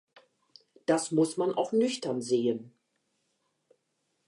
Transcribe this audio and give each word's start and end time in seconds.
Das 0.87 1.11
muss 1.11 1.37
man 1.37 1.53
auch 1.53 1.73
nüchtern 1.73 2.23
sehen. 2.23 2.73